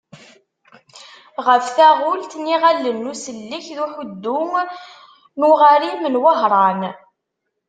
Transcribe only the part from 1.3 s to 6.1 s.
Ɣef talɣut n yiɣallen n usellek d uḥuddu n uɣarim